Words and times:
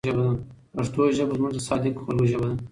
پښتو 0.73 1.01
ژبه 1.15 1.33
زموږ 1.37 1.51
د 1.55 1.59
صادقو 1.67 2.03
خلکو 2.05 2.25
ژبه 2.31 2.45
ده. 2.49 2.55